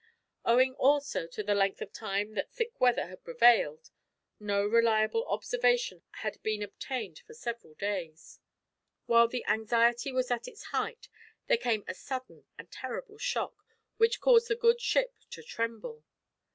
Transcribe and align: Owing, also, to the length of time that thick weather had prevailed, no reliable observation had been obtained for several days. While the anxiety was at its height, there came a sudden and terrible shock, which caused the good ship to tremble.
Owing, 0.43 0.73
also, 0.79 1.27
to 1.27 1.43
the 1.43 1.53
length 1.53 1.79
of 1.79 1.93
time 1.93 2.33
that 2.33 2.51
thick 2.51 2.81
weather 2.81 3.05
had 3.05 3.23
prevailed, 3.23 3.91
no 4.39 4.65
reliable 4.65 5.27
observation 5.27 6.01
had 6.13 6.41
been 6.41 6.63
obtained 6.63 7.19
for 7.27 7.35
several 7.35 7.75
days. 7.75 8.39
While 9.05 9.27
the 9.27 9.45
anxiety 9.45 10.11
was 10.11 10.31
at 10.31 10.47
its 10.47 10.63
height, 10.71 11.07
there 11.45 11.57
came 11.57 11.83
a 11.87 11.93
sudden 11.93 12.45
and 12.57 12.71
terrible 12.71 13.19
shock, 13.19 13.53
which 13.97 14.21
caused 14.21 14.47
the 14.47 14.55
good 14.55 14.81
ship 14.81 15.13
to 15.29 15.43
tremble. 15.43 16.03